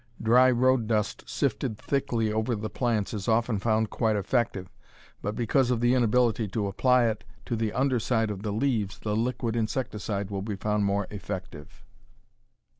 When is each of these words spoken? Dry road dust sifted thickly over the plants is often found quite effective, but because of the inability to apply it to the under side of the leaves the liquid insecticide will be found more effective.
Dry 0.19 0.49
road 0.49 0.87
dust 0.87 1.29
sifted 1.29 1.77
thickly 1.77 2.33
over 2.33 2.55
the 2.55 2.71
plants 2.71 3.13
is 3.13 3.27
often 3.27 3.59
found 3.59 3.91
quite 3.91 4.15
effective, 4.15 4.67
but 5.21 5.35
because 5.35 5.69
of 5.69 5.79
the 5.79 5.93
inability 5.93 6.47
to 6.47 6.65
apply 6.65 7.05
it 7.05 7.23
to 7.45 7.55
the 7.55 7.71
under 7.71 7.99
side 7.99 8.31
of 8.31 8.41
the 8.41 8.51
leaves 8.51 8.97
the 8.97 9.15
liquid 9.15 9.55
insecticide 9.55 10.31
will 10.31 10.41
be 10.41 10.55
found 10.55 10.85
more 10.85 11.05
effective. 11.11 11.83